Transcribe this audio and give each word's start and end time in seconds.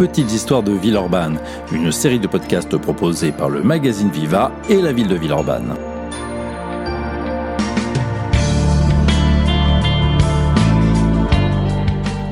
Petites 0.00 0.32
histoires 0.32 0.62
de 0.62 0.72
Villeurbanne, 0.72 1.38
une 1.72 1.92
série 1.92 2.18
de 2.18 2.26
podcasts 2.26 2.78
proposés 2.78 3.32
par 3.32 3.50
le 3.50 3.62
magazine 3.62 4.08
Viva 4.08 4.50
et 4.70 4.80
la 4.80 4.94
ville 4.94 5.08
de 5.08 5.14
Villeurbanne. 5.14 5.74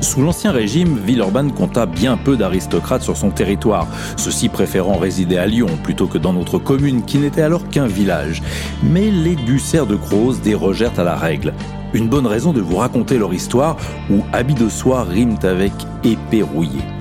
Sous 0.01 0.23
l'Ancien 0.23 0.51
Régime, 0.51 0.97
Villeurbanne 0.97 1.51
compta 1.51 1.85
bien 1.85 2.17
peu 2.17 2.37
d'aristocrates 2.37 3.03
sur 3.03 3.15
son 3.15 3.29
territoire, 3.29 3.85
ceux-ci 4.17 4.49
préférant 4.49 4.97
résider 4.97 5.37
à 5.37 5.45
Lyon 5.45 5.69
plutôt 5.83 6.07
que 6.07 6.17
dans 6.17 6.33
notre 6.33 6.57
commune 6.57 7.03
qui 7.03 7.19
n'était 7.19 7.43
alors 7.43 7.69
qu'un 7.69 7.85
village. 7.85 8.41
Mais 8.81 9.11
les 9.11 9.35
Ducerre 9.35 9.85
de 9.85 9.95
Croze 9.95 10.41
dérogèrent 10.41 10.99
à 10.99 11.03
la 11.03 11.15
règle. 11.15 11.53
Une 11.93 12.09
bonne 12.09 12.25
raison 12.25 12.51
de 12.51 12.61
vous 12.61 12.77
raconter 12.77 13.19
leur 13.19 13.31
histoire 13.31 13.77
où 14.09 14.23
habits 14.33 14.55
de 14.55 14.69
soie 14.69 15.03
riment 15.03 15.37
avec 15.43 15.73
épée 16.03 16.41
rouillée. 16.41 16.98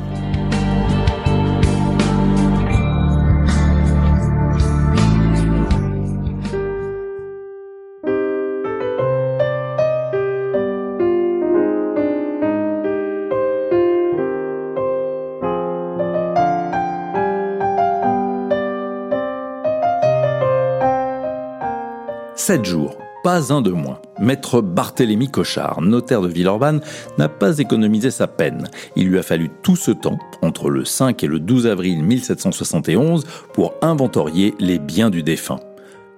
Sept 22.49 22.65
jours, 22.65 22.97
pas 23.23 23.53
un 23.53 23.61
de 23.61 23.73
moins. 23.73 24.01
Maître 24.19 24.63
Barthélemy 24.63 25.29
Cochard, 25.29 25.83
notaire 25.83 26.23
de 26.23 26.29
Villeurbanne, 26.29 26.81
n'a 27.19 27.29
pas 27.29 27.59
économisé 27.59 28.11
sa 28.11 28.27
peine. 28.27 28.69
Il 28.97 29.09
lui 29.09 29.19
a 29.19 29.23
fallu 29.23 29.51
tout 29.63 29.77
ce 29.77 29.91
temps, 29.91 30.19
entre 30.41 30.71
le 30.71 30.87
5 30.87 31.23
et 31.23 31.27
le 31.27 31.41
12 31.41 31.67
avril 31.67 32.03
1771, 32.03 33.27
pour 33.53 33.75
inventorier 33.83 34.55
les 34.61 34.79
biens 34.79 35.11
du 35.11 35.23
défunt. 35.23 35.61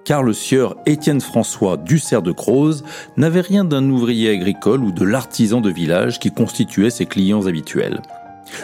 Car 0.05 0.23
le 0.23 0.31
sieur 0.31 0.77
Étienne 0.85 1.19
François 1.19 1.75
Ducerre 1.75 2.21
de 2.21 2.31
Croze 2.31 2.85
n'avait 3.17 3.41
rien 3.41 3.65
d'un 3.65 3.89
ouvrier 3.89 4.29
agricole 4.29 4.85
ou 4.85 4.93
de 4.93 5.03
l'artisan 5.03 5.59
de 5.59 5.69
village 5.69 6.17
qui 6.17 6.31
constituait 6.31 6.91
ses 6.91 7.07
clients 7.07 7.45
habituels. 7.45 8.01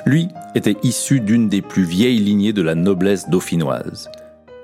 Lui 0.05 0.29
était 0.55 0.77
issu 0.83 1.19
d'une 1.19 1.49
des 1.49 1.61
plus 1.61 1.83
vieilles 1.83 2.19
lignées 2.19 2.53
de 2.53 2.61
la 2.61 2.75
noblesse 2.75 3.27
dauphinoise. 3.27 4.09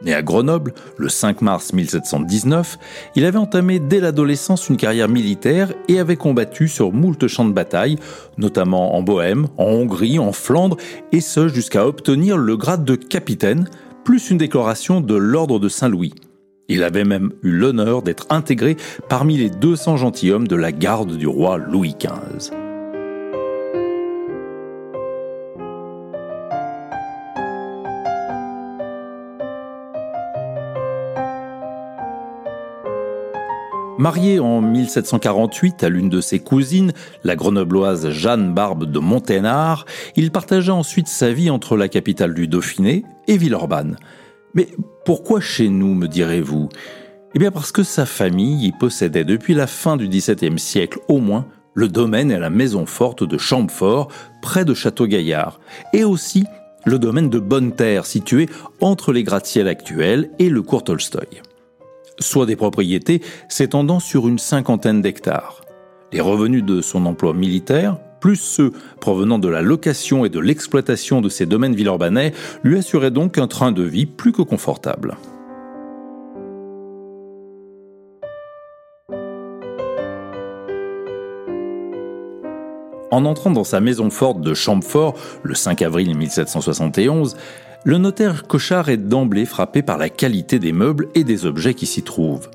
Né 0.04 0.14
à 0.14 0.22
Grenoble 0.22 0.73
le 0.98 1.08
5 1.08 1.42
mars 1.42 1.73
1719, 1.73 2.78
il 3.16 3.26
avait 3.26 3.38
entamé 3.38 3.80
dès 3.80 4.00
l'adolescence 4.00 4.70
une 4.70 4.78
carrière 4.78 5.08
militaire 5.08 5.73
et 5.88 6.00
avait 6.00 6.18
combattu 6.18 6.68
sur 6.68 6.92
moult 6.92 7.28
champs 7.28 7.46
de 7.46 7.54
bataille, 7.54 7.98
notamment 8.38 8.96
en 8.96 9.02
Bohême, 9.02 9.48
en 9.58 9.66
Hongrie, 9.66 10.20
en 10.20 10.34
Flandre, 10.34 10.78
et 11.12 11.22
ce 11.22 11.48
jusqu'à 11.48 11.88
obtenir 11.88 12.38
le 12.38 12.58
grade 12.58 12.84
de 12.84 12.96
capitaine, 12.96 13.70
plus 14.04 14.30
une 14.30 14.38
décoration 14.38 15.00
de 15.00 15.16
l'ordre 15.16 15.59
de 15.59 15.70
Saint-Louis. 15.70 16.14
Il 16.68 16.84
avait 16.84 17.04
même 17.06 17.31
eu 17.42 17.52
l'honneur 17.52 18.02
d'être 18.02 18.26
intégré 18.30 18.78
parmi 19.09 19.38
les 19.38 19.50
200 19.50 19.98
gentilshommes 19.98 20.48
de 20.48 20.56
la 20.56 20.72
garde 20.72 21.18
du 21.18 21.28
roi 21.28 21.58
Louis 21.58 21.96
XV. 22.00 22.62
Marié 34.03 34.41
en 34.41 34.59
1748 34.59 35.81
à 35.81 35.88
l'une 35.88 36.09
de 36.09 36.19
ses 36.19 36.40
cousines, 36.40 36.91
la 37.24 37.38
grenobloise 37.38 38.09
Jeanne 38.09 38.53
Barbe 38.53 38.84
de 38.84 39.00
Monténard, 39.00 39.86
il 40.18 40.30
partagea 40.30 40.75
ensuite 40.75 41.08
sa 41.08 41.31
vie 41.31 41.50
entre 41.50 41.78
la 41.78 41.88
capitale 41.88 42.34
du 42.34 42.50
Dauphiné 42.50 43.06
et 43.30 43.38
Villeurbanne. 43.38 43.96
Mais 44.56 44.68
pourquoi 45.06 45.40
chez 45.40 45.69
nous, 45.69 45.94
me 45.94 46.09
direz-vous? 46.09 46.68
Eh 47.34 47.40
bien 47.40 47.50
parce 47.50 47.72
que 47.72 47.84
sa 47.84 48.06
famille 48.06 48.68
y 48.68 48.74
possédait 48.74 49.24
depuis 49.24 49.53
la 49.53 49.68
fin 49.68 49.96
du 49.96 50.09
XVIIe 50.09 50.59
siècle 50.59 51.00
au 51.08 51.20
moins 51.20 51.46
le 51.74 51.88
domaine 51.88 52.30
et 52.30 52.40
la 52.40 52.50
maison 52.50 52.85
forte 52.85 53.24
de 53.24 53.38
Champfort, 53.38 54.09
près 54.41 54.66
de 54.66 54.74
Château-Gaillard, 54.74 55.62
et 55.94 56.03
aussi 56.03 56.44
le 56.84 57.00
domaine 57.00 57.30
de 57.30 57.40
Bonne-Terre, 57.40 58.06
situé 58.06 58.50
entre 58.81 59.14
les 59.14 59.24
gratte-ciels 59.24 59.70
actuels 59.70 60.30
et 60.40 60.50
le 60.50 60.62
cours 60.62 60.84
Tolstoï 60.84 61.41
soit 62.19 62.46
des 62.46 62.56
propriétés 62.56 63.22
s'étendant 63.50 64.00
sur 64.00 64.28
une 64.28 64.40
cinquantaine 64.40 65.01
d'hectares. 65.01 65.62
Les 66.12 66.22
revenus 66.22 66.63
de 66.63 66.81
son 66.81 67.06
emploi 67.06 67.34
militaire, 67.34 67.97
plus 68.19 68.35
ceux 68.35 68.72
provenant 69.01 69.40
de 69.40 69.50
la 69.50 69.62
location 69.62 70.25
et 70.25 70.29
de 70.29 70.40
l'exploitation 70.40 71.22
de 71.22 71.29
ses 71.29 71.46
domaines 71.46 71.75
villeurbanais, 71.75 72.34
lui 72.63 72.78
assuraient 72.78 73.12
donc 73.12 73.38
un 73.38 73.47
train 73.47 73.72
de 73.72 73.84
vie 73.84 74.06
plus 74.06 74.31
que 74.31 74.41
confortable. 74.41 75.18
En 83.13 83.25
entrant 83.25 83.52
dans 83.52 83.63
sa 83.63 83.79
maison 83.79 84.09
forte 84.09 84.41
de 84.41 84.56
Champfort 84.56 85.13
le 85.44 85.53
5 85.53 85.84
avril 85.84 86.18
1771, 86.18 87.35
le 87.86 87.98
notaire 87.98 88.48
Cochard 88.48 88.90
est 88.90 88.98
d'emblée 88.98 89.46
frappé 89.46 89.82
par 89.82 89.98
la 89.98 90.10
qualité 90.10 90.58
des 90.60 90.72
meubles 90.72 91.10
et 91.16 91.24
des 91.24 91.46
objets 91.46 91.74
qui 91.74 91.86
s'y 91.86 92.02
trouvent. 92.02 92.50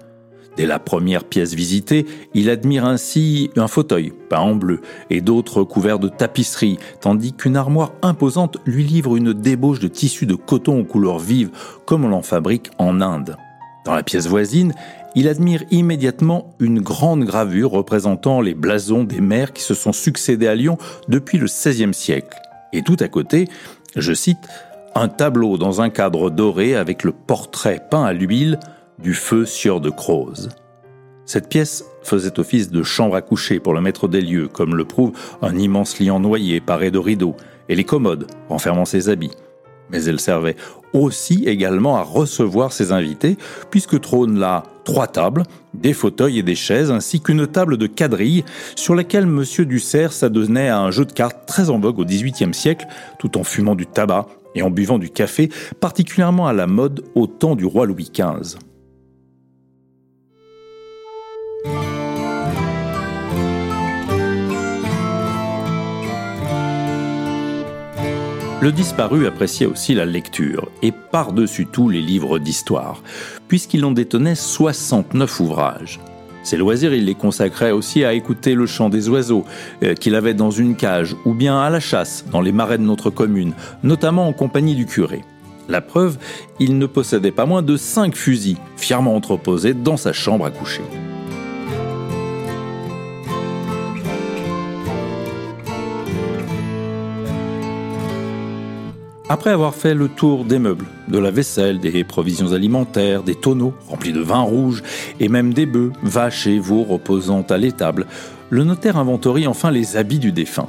Dès 0.56 0.66
la 0.66 0.78
première 0.78 1.24
pièce 1.24 1.54
visitée, 1.54 2.06
il 2.34 2.50
admire 2.50 2.84
ainsi 2.84 3.50
un 3.56 3.68
fauteuil 3.68 4.12
peint 4.28 4.40
en 4.40 4.56
bleu 4.56 4.80
et 5.08 5.20
d'autres 5.20 5.62
couverts 5.62 6.00
de 6.00 6.08
tapisserie, 6.08 6.78
tandis 7.00 7.32
qu'une 7.32 7.56
armoire 7.56 7.92
imposante 8.02 8.56
lui 8.64 8.82
livre 8.82 9.16
une 9.16 9.32
débauche 9.32 9.78
de 9.78 9.86
tissus 9.86 10.26
de 10.26 10.34
coton 10.34 10.80
aux 10.80 10.84
couleurs 10.84 11.20
vives, 11.20 11.50
comme 11.84 12.04
on 12.04 12.08
l'en 12.08 12.22
fabrique 12.22 12.70
en 12.78 13.00
Inde. 13.00 13.36
Dans 13.84 13.94
la 13.94 14.02
pièce 14.02 14.26
voisine, 14.26 14.72
il 15.14 15.28
admire 15.28 15.62
immédiatement 15.70 16.54
une 16.58 16.80
grande 16.80 17.24
gravure 17.24 17.70
représentant 17.70 18.40
les 18.40 18.54
blasons 18.54 19.04
des 19.04 19.20
maires 19.20 19.52
qui 19.52 19.62
se 19.62 19.74
sont 19.74 19.92
succédés 19.92 20.48
à 20.48 20.54
Lyon 20.54 20.76
depuis 21.08 21.38
le 21.38 21.46
XVIe 21.46 21.94
siècle. 21.94 22.36
Et 22.72 22.82
tout 22.82 22.96
à 22.98 23.08
côté, 23.08 23.48
je 23.96 24.12
cite, 24.12 24.48
un 24.94 25.08
tableau 25.08 25.58
dans 25.58 25.80
un 25.80 25.90
cadre 25.90 26.30
doré 26.30 26.74
avec 26.74 27.04
le 27.04 27.12
portrait 27.12 27.80
peint 27.90 28.04
à 28.04 28.12
l'huile 28.12 28.58
du 28.98 29.14
feu 29.14 29.46
sieur 29.46 29.80
de 29.80 29.90
Croze. 29.90 30.48
Cette 31.24 31.48
pièce 31.48 31.84
faisait 32.02 32.40
office 32.40 32.70
de 32.70 32.82
chambre 32.82 33.14
à 33.14 33.20
coucher 33.20 33.60
pour 33.60 33.74
le 33.74 33.80
maître 33.80 34.08
des 34.08 34.22
lieux, 34.22 34.48
comme 34.48 34.74
le 34.74 34.84
prouve 34.84 35.12
un 35.42 35.56
immense 35.56 35.98
lit 35.98 36.10
en 36.10 36.20
noyer 36.20 36.60
paré 36.60 36.90
de 36.90 36.98
rideaux 36.98 37.36
et 37.68 37.74
les 37.74 37.84
commodes 37.84 38.26
renfermant 38.48 38.86
ses 38.86 39.08
habits. 39.10 39.32
Mais 39.90 40.04
elle 40.04 40.20
servait 40.20 40.56
aussi 40.92 41.44
également 41.44 41.96
à 41.96 42.02
recevoir 42.02 42.72
ses 42.72 42.92
invités, 42.92 43.36
puisque 43.70 44.00
trônent 44.00 44.38
là 44.38 44.62
trois 44.84 45.06
tables, 45.06 45.42
des 45.74 45.92
fauteuils 45.92 46.38
et 46.38 46.42
des 46.42 46.54
chaises, 46.54 46.90
ainsi 46.90 47.20
qu'une 47.20 47.46
table 47.46 47.76
de 47.76 47.86
quadrille 47.86 48.44
sur 48.74 48.94
laquelle 48.94 49.24
M. 49.24 49.44
Ducerre 49.66 50.12
s'adonnait 50.12 50.70
à 50.70 50.80
un 50.80 50.90
jeu 50.90 51.04
de 51.04 51.12
cartes 51.12 51.46
très 51.46 51.68
en 51.68 51.78
vogue 51.78 51.98
au 51.98 52.04
XVIIIe 52.04 52.54
siècle, 52.54 52.86
tout 53.18 53.36
en 53.38 53.44
fumant 53.44 53.74
du 53.74 53.86
tabac 53.86 54.26
et 54.58 54.62
en 54.62 54.70
buvant 54.70 54.98
du 54.98 55.08
café, 55.08 55.50
particulièrement 55.80 56.48
à 56.48 56.52
la 56.52 56.66
mode 56.66 57.04
au 57.14 57.26
temps 57.28 57.54
du 57.54 57.64
roi 57.64 57.86
Louis 57.86 58.10
XV. 58.12 58.58
Le 68.60 68.72
disparu 68.72 69.28
appréciait 69.28 69.66
aussi 69.66 69.94
la 69.94 70.04
lecture, 70.04 70.68
et 70.82 70.90
par-dessus 70.90 71.66
tout 71.66 71.88
les 71.88 72.02
livres 72.02 72.40
d'histoire, 72.40 73.04
puisqu'il 73.46 73.84
en 73.84 73.92
détenait 73.92 74.34
69 74.34 75.38
ouvrages. 75.38 76.00
Ses 76.42 76.56
loisirs, 76.56 76.94
il 76.94 77.04
les 77.04 77.14
consacrait 77.14 77.72
aussi 77.72 78.04
à 78.04 78.14
écouter 78.14 78.54
le 78.54 78.66
chant 78.66 78.88
des 78.88 79.08
oiseaux 79.08 79.44
euh, 79.82 79.94
qu'il 79.94 80.14
avait 80.14 80.34
dans 80.34 80.50
une 80.50 80.76
cage, 80.76 81.16
ou 81.24 81.34
bien 81.34 81.58
à 81.60 81.70
la 81.70 81.80
chasse 81.80 82.24
dans 82.30 82.40
les 82.40 82.52
marais 82.52 82.78
de 82.78 82.84
notre 82.84 83.10
commune, 83.10 83.52
notamment 83.82 84.28
en 84.28 84.32
compagnie 84.32 84.74
du 84.74 84.86
curé. 84.86 85.22
La 85.68 85.80
preuve, 85.82 86.16
il 86.58 86.78
ne 86.78 86.86
possédait 86.86 87.30
pas 87.30 87.44
moins 87.44 87.62
de 87.62 87.76
cinq 87.76 88.16
fusils, 88.16 88.56
fièrement 88.76 89.14
entreposés 89.14 89.74
dans 89.74 89.98
sa 89.98 90.12
chambre 90.12 90.46
à 90.46 90.50
coucher. 90.50 90.82
Après 99.30 99.50
avoir 99.50 99.74
fait 99.74 99.94
le 99.94 100.08
tour 100.08 100.46
des 100.46 100.58
meubles, 100.58 100.86
de 101.08 101.18
la 101.18 101.30
vaisselle, 101.30 101.80
des 101.80 102.02
provisions 102.02 102.52
alimentaires, 102.52 103.22
des 103.22 103.34
tonneaux 103.34 103.74
remplis 103.86 104.14
de 104.14 104.22
vin 104.22 104.40
rouge, 104.40 104.82
et 105.20 105.28
même 105.28 105.52
des 105.52 105.66
bœufs, 105.66 105.92
vaches 106.02 106.46
et 106.46 106.58
veaux 106.58 106.82
reposant 106.82 107.42
à 107.42 107.58
l'étable, 107.58 108.06
le 108.48 108.64
notaire 108.64 108.96
inventorie 108.96 109.46
enfin 109.46 109.70
les 109.70 109.98
habits 109.98 110.18
du 110.18 110.32
défunt. 110.32 110.68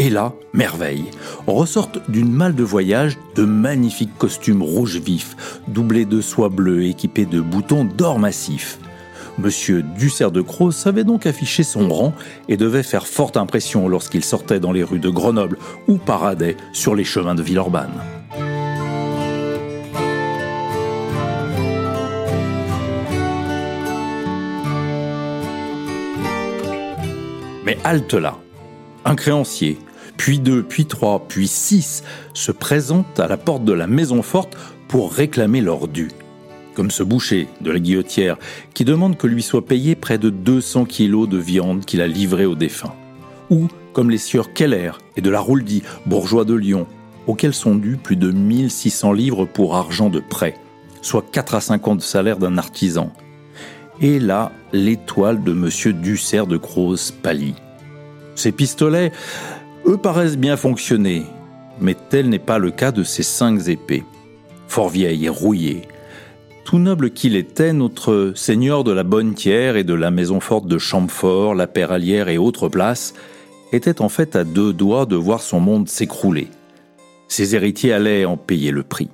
Et 0.00 0.10
là, 0.10 0.32
merveille, 0.52 1.04
ressortent 1.46 2.00
d'une 2.10 2.32
malle 2.32 2.56
de 2.56 2.64
voyage 2.64 3.18
de 3.36 3.44
magnifiques 3.44 4.18
costumes 4.18 4.62
rouges 4.62 4.98
vifs, 4.98 5.60
doublés 5.68 6.04
de 6.04 6.20
soie 6.20 6.48
bleue 6.48 6.86
équipés 6.86 7.26
de 7.26 7.40
boutons 7.40 7.84
d'or 7.84 8.18
massif. 8.18 8.80
Monsieur 9.38 9.82
Dussert 9.82 10.30
de 10.30 10.42
Croz 10.42 10.72
savait 10.72 11.04
donc 11.04 11.26
afficher 11.26 11.62
son 11.62 11.88
rang 11.88 12.12
et 12.48 12.56
devait 12.56 12.82
faire 12.82 13.06
forte 13.06 13.36
impression 13.36 13.88
lorsqu'il 13.88 14.24
sortait 14.24 14.60
dans 14.60 14.72
les 14.72 14.84
rues 14.84 14.98
de 14.98 15.08
Grenoble 15.08 15.58
ou 15.88 15.96
paradait 15.96 16.56
sur 16.72 16.94
les 16.94 17.04
chemins 17.04 17.34
de 17.34 17.42
Villeurbanne. 17.42 17.90
Mais 27.64 27.78
halte 27.84 28.14
là. 28.14 28.36
Un 29.04 29.14
créancier, 29.14 29.78
puis 30.16 30.38
deux, 30.38 30.62
puis 30.62 30.86
trois, 30.86 31.26
puis 31.26 31.48
six 31.48 32.04
se 32.34 32.52
présentent 32.52 33.18
à 33.18 33.28
la 33.28 33.36
porte 33.36 33.64
de 33.64 33.72
la 33.72 33.86
maison 33.86 34.22
forte 34.22 34.56
pour 34.88 35.12
réclamer 35.12 35.60
leur 35.60 35.88
dû. 35.88 36.10
Comme 36.74 36.90
ce 36.90 37.02
boucher 37.02 37.48
de 37.60 37.70
la 37.70 37.78
guillotière 37.78 38.38
qui 38.74 38.84
demande 38.84 39.16
que 39.16 39.26
lui 39.26 39.42
soit 39.42 39.66
payé 39.66 39.94
près 39.94 40.18
de 40.18 40.30
200 40.30 40.86
kilos 40.86 41.28
de 41.28 41.38
viande 41.38 41.84
qu'il 41.84 42.00
a 42.00 42.06
livrée 42.06 42.46
aux 42.46 42.54
défunts. 42.54 42.94
Ou 43.50 43.68
comme 43.92 44.10
les 44.10 44.18
sieurs 44.18 44.52
Keller 44.52 44.92
et 45.16 45.20
de 45.20 45.30
la 45.30 45.40
Rouldie, 45.40 45.82
bourgeois 46.06 46.44
de 46.44 46.54
Lyon, 46.54 46.86
auxquels 47.26 47.54
sont 47.54 47.74
dus 47.74 47.96
plus 47.96 48.16
de 48.16 48.30
1600 48.30 49.12
livres 49.12 49.44
pour 49.44 49.76
argent 49.76 50.08
de 50.08 50.20
prêt, 50.20 50.54
soit 51.02 51.24
4 51.30 51.54
à 51.54 51.60
5 51.60 51.88
ans 51.88 51.96
de 51.96 52.00
salaire 52.00 52.38
d'un 52.38 52.58
artisan. 52.58 53.12
Et 54.00 54.18
là, 54.18 54.50
l'étoile 54.72 55.42
de 55.42 55.52
M. 55.52 56.00
Dussert 56.00 56.46
de 56.46 56.56
Croze 56.56 57.10
pâlit. 57.22 57.54
Ces 58.34 58.52
pistolets, 58.52 59.12
eux 59.86 59.98
paraissent 59.98 60.38
bien 60.38 60.56
fonctionner, 60.56 61.24
mais 61.80 61.94
tel 62.08 62.28
n'est 62.28 62.38
pas 62.38 62.58
le 62.58 62.70
cas 62.70 62.92
de 62.92 63.04
ces 63.04 63.22
cinq 63.22 63.68
épées. 63.68 64.04
Fort 64.68 64.88
vieilles 64.88 65.26
et 65.26 65.28
rouillées. 65.28 65.82
Tout 66.72 66.78
noble 66.78 67.10
qu'il 67.10 67.36
était, 67.36 67.74
notre 67.74 68.32
seigneur 68.34 68.82
de 68.82 68.92
la 68.92 69.02
Bonne 69.02 69.34
Tière 69.34 69.76
et 69.76 69.84
de 69.84 69.92
la 69.92 70.10
maison 70.10 70.40
forte 70.40 70.66
de 70.66 70.78
Champfort, 70.78 71.54
la 71.54 71.66
Péralière 71.66 72.30
et 72.30 72.38
autres 72.38 72.70
places, 72.70 73.12
était 73.72 74.00
en 74.00 74.08
fait 74.08 74.36
à 74.36 74.44
deux 74.44 74.72
doigts 74.72 75.04
de 75.04 75.14
voir 75.14 75.42
son 75.42 75.60
monde 75.60 75.86
s'écrouler. 75.86 76.48
Ses 77.28 77.54
héritiers 77.54 77.92
allaient 77.92 78.24
en 78.24 78.38
payer 78.38 78.70
le 78.70 78.84
prix. 78.84 79.10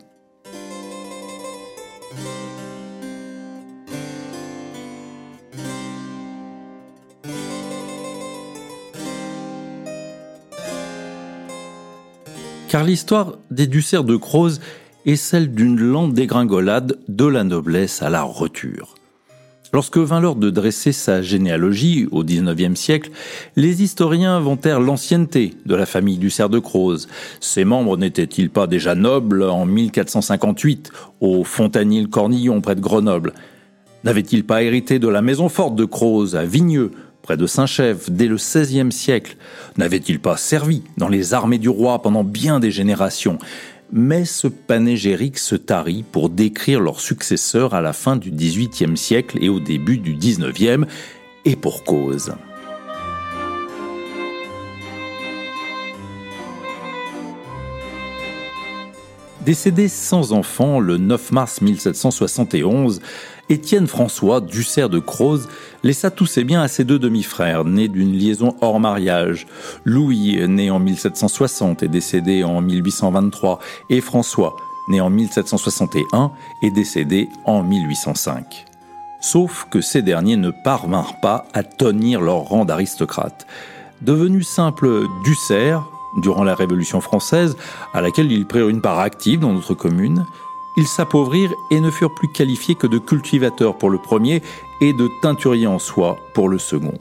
car 12.69 12.85
l'histoire 12.85 13.39
des 13.51 13.67
Dussert 13.67 14.05
de 14.05 14.15
Croze 14.15 14.61
est 15.09 15.17
celle 15.17 15.53
d'une 15.55 15.81
lente 15.81 16.13
dégringolade 16.13 16.99
de 17.09 17.25
la 17.25 17.43
noblesse 17.43 18.03
à 18.03 18.11
la 18.11 18.23
rupture. 18.23 18.95
Lorsque 19.73 19.97
vint 19.97 20.21
l'heure 20.21 20.37
de 20.37 20.51
dresser 20.51 20.93
sa 20.93 21.23
généalogie 21.23 22.07
au 22.11 22.25
XIXe 22.25 22.79
siècle, 22.79 23.11
les 23.57 23.83
historiens 23.83 24.37
inventèrent 24.37 24.81
l'ancienneté 24.81 25.55
de 25.65 25.75
la 25.75 25.87
famille 25.87 26.19
Dussert 26.19 26.51
de 26.51 26.59
Croze. 26.59 27.09
Ses 27.41 27.65
membres 27.65 27.97
n'étaient-ils 27.97 28.51
pas 28.51 28.67
déjà 28.67 28.95
nobles 28.95 29.45
en 29.45 29.65
1458 29.65 30.91
au 31.21 31.43
Fontanil-Cornillon 31.43 32.61
près 32.61 32.75
de 32.75 32.81
Grenoble? 32.81 33.33
N'avaient-ils 34.05 34.45
pas 34.45 34.63
hérité 34.63 34.99
de 34.99 35.09
la 35.09 35.23
maison 35.23 35.49
forte 35.49 35.75
de 35.75 35.87
Croze 35.87 36.37
à 36.37 36.45
Vigneux 36.45 36.93
près 37.23 37.37
de 37.37 37.47
Saint-Chef, 37.47 38.11
dès 38.11 38.27
le 38.27 38.37
XVIe 38.37 38.91
siècle, 38.91 39.37
n'avait-il 39.77 40.19
pas 40.19 40.39
servi 40.39 40.83
dans 40.97 41.09
les 41.09 41.35
armées 41.35 41.59
du 41.59 41.69
roi 41.69 42.01
pendant 42.01 42.25
bien 42.25 42.59
des 42.59 42.71
générations? 42.71 43.39
Mais 43.93 44.25
ce 44.25 44.49
panégyrique 44.49 45.39
se 45.39 45.55
tarit 45.55 46.03
pour 46.03 46.31
décrire 46.31 46.81
leurs 46.81 47.01
successeurs 47.01 47.75
à 47.75 47.81
la 47.81 47.93
fin 47.93 48.17
du 48.17 48.31
XVIIIe 48.31 48.97
siècle 48.97 49.39
et 49.41 49.49
au 49.49 49.61
début 49.61 49.99
du 49.99 50.15
XIXe, 50.15 50.87
et 51.45 51.57
pour 51.57 51.85
cause. 51.85 52.33
Décédé 59.49 59.89
sans 59.89 60.33
enfant 60.33 60.79
le 60.79 60.99
9 60.99 61.33
mars 61.33 61.63
1771, 61.63 63.01
Étienne 63.51 63.87
François 63.87 64.43
Dussert 64.43 64.91
de 64.91 64.99
Croze 64.99 65.49
laissa 65.83 66.11
tous 66.11 66.27
ses 66.27 66.45
biens 66.45 66.61
à 66.61 66.69
ses 66.69 66.85
deux 66.85 66.99
demi-frères, 66.99 67.65
nés 67.65 67.89
d'une 67.89 68.13
liaison 68.13 68.55
hors 68.61 68.79
mariage. 68.79 69.47
Louis, 69.85 70.39
né 70.47 70.71
en 70.71 70.79
1760 70.79 71.83
et 71.83 71.89
décédé 71.89 72.45
en 72.45 72.61
1823, 72.61 73.59
et 73.89 74.03
François, 74.03 74.55
né 74.89 75.01
en 75.01 75.09
1761 75.09 76.31
et 76.63 76.71
décédé 76.71 77.31
en 77.47 77.63
1805. 77.63 78.67
Sauf 79.21 79.67
que 79.71 79.81
ces 79.81 80.03
derniers 80.03 80.37
ne 80.37 80.51
parvinrent 80.51 81.19
pas 81.21 81.47
à 81.55 81.63
tenir 81.63 82.21
leur 82.21 82.41
rang 82.41 82.67
d'aristocrates. 82.67 83.47
Devenus 84.03 84.47
simples 84.47 85.07
Dussert, 85.25 85.85
durant 86.19 86.45
la 86.45 86.55
Révolution 86.55 87.01
française, 87.01 87.57
à 87.95 88.03
laquelle 88.03 88.31
ils 88.31 88.47
prirent 88.47 88.69
une 88.69 88.83
part 88.83 88.99
active 88.99 89.41
dans 89.41 89.53
notre 89.53 89.75
commune, 89.75 90.25
ils 90.79 90.87
s'appauvrirent 90.87 91.55
et 91.73 91.81
ne 91.81 91.91
furent 91.91 92.15
plus 92.15 92.29
qualifiés 92.29 92.77
que 92.77 92.87
de 92.87 92.99
cultivateurs 92.99 93.77
pour 93.77 93.91
le 93.91 93.99
premier 93.99 94.43
et 94.81 94.93
de 94.93 95.09
teinturiers 95.21 95.67
en 95.67 95.81
soie 95.81 96.17
pour 96.35 96.49
le 96.49 96.59
second. 96.59 96.95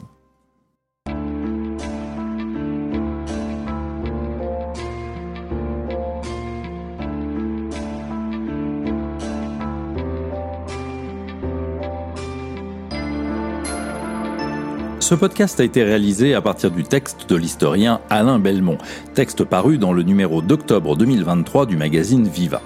Ce 14.98 15.14
podcast 15.14 15.60
a 15.60 15.64
été 15.64 15.84
réalisé 15.84 16.34
à 16.34 16.42
partir 16.42 16.72
du 16.72 16.82
texte 16.82 17.30
de 17.30 17.36
l'historien 17.36 18.00
Alain 18.10 18.40
Belmont, 18.40 18.76
texte 19.14 19.44
paru 19.44 19.78
dans 19.78 19.92
le 19.92 20.02
numéro 20.02 20.42
d'octobre 20.42 20.96
2023 20.96 21.64
du 21.64 21.76
magazine 21.76 22.26
Viva. 22.26 22.60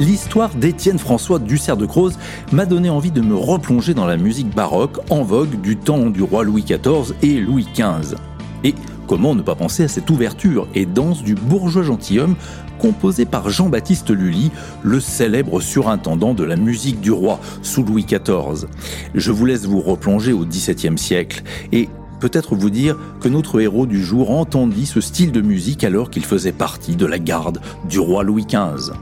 L'histoire 0.00 0.54
d'Étienne 0.54 0.98
François 0.98 1.38
Dussert 1.38 1.76
de 1.76 1.86
Croze 1.86 2.18
m'a 2.52 2.66
donné 2.66 2.90
envie 2.90 3.10
de 3.10 3.20
me 3.20 3.34
replonger 3.34 3.94
dans 3.94 4.06
la 4.06 4.16
musique 4.16 4.54
baroque 4.54 4.98
en 5.10 5.22
vogue 5.22 5.60
du 5.60 5.76
temps 5.76 6.10
du 6.10 6.22
roi 6.22 6.44
Louis 6.44 6.64
XIV 6.64 7.14
et 7.22 7.40
Louis 7.40 7.66
XV. 7.74 8.16
Et 8.64 8.74
comment 9.06 9.34
ne 9.34 9.42
pas 9.42 9.54
penser 9.54 9.84
à 9.84 9.88
cette 9.88 10.10
ouverture 10.10 10.66
et 10.74 10.86
danse 10.86 11.22
du 11.22 11.34
bourgeois 11.34 11.82
gentilhomme 11.82 12.36
composée 12.78 13.24
par 13.24 13.50
Jean-Baptiste 13.50 14.10
Lully, 14.10 14.50
le 14.82 15.00
célèbre 15.00 15.60
surintendant 15.60 16.34
de 16.34 16.44
la 16.44 16.56
musique 16.56 17.00
du 17.00 17.12
roi 17.12 17.38
sous 17.62 17.84
Louis 17.84 18.04
XIV. 18.04 18.66
Je 19.14 19.32
vous 19.32 19.46
laisse 19.46 19.66
vous 19.66 19.80
replonger 19.80 20.32
au 20.32 20.44
XVIIe 20.44 20.98
siècle 20.98 21.42
et 21.72 21.88
peut-être 22.20 22.54
vous 22.56 22.70
dire 22.70 22.96
que 23.20 23.28
notre 23.28 23.60
héros 23.60 23.86
du 23.86 24.02
jour 24.02 24.30
entendit 24.30 24.86
ce 24.86 25.00
style 25.00 25.30
de 25.30 25.40
musique 25.40 25.84
alors 25.84 26.10
qu'il 26.10 26.24
faisait 26.24 26.52
partie 26.52 26.96
de 26.96 27.06
la 27.06 27.18
garde 27.18 27.60
du 27.88 27.98
roi 27.98 28.22
Louis 28.22 28.46
XV. 28.46 28.92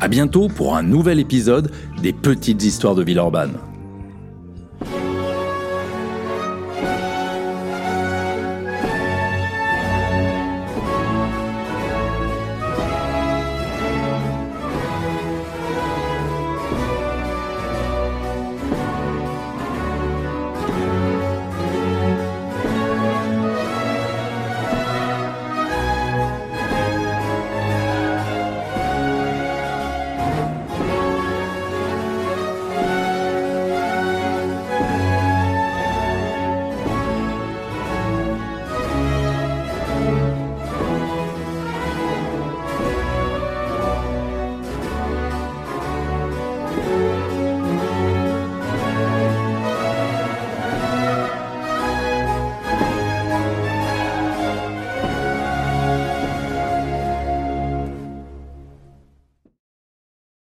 À 0.00 0.08
bientôt 0.08 0.48
pour 0.48 0.76
un 0.76 0.82
nouvel 0.82 1.20
épisode 1.20 1.70
des 2.02 2.14
Petites 2.14 2.64
Histoires 2.64 2.94
de 2.94 3.02
Villeurbanne. 3.02 3.52